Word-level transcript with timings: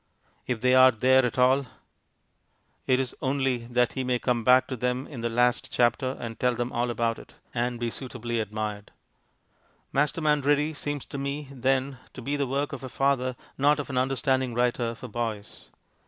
If 0.47 0.61
they 0.61 0.73
are 0.73 0.89
there 0.89 1.23
at 1.23 1.37
all, 1.37 1.67
it 2.87 2.99
is 2.99 3.13
only 3.21 3.67
that 3.67 3.93
he 3.93 4.03
may 4.03 4.17
come 4.17 4.43
back 4.43 4.65
to 4.69 4.75
them 4.75 5.05
in 5.05 5.21
the 5.21 5.29
last 5.29 5.71
chapter 5.71 6.17
and 6.19 6.39
tell 6.39 6.55
them 6.55 6.71
all 6.71 6.89
about 6.89 7.19
it... 7.19 7.35
and 7.53 7.79
be 7.79 7.91
suitably 7.91 8.39
admired. 8.39 8.89
Masterman 9.93 10.41
Ready 10.41 10.73
seems 10.73 11.05
to 11.05 11.19
me, 11.19 11.49
then, 11.51 11.99
to 12.13 12.21
be 12.23 12.35
the 12.35 12.47
work 12.47 12.73
of 12.73 12.83
a 12.83 12.89
father, 12.89 13.35
not 13.59 13.79
of 13.79 13.91
an 13.91 13.97
understanding 13.99 14.55
writer 14.55 14.95
for 14.95 15.07
boys. 15.07 15.69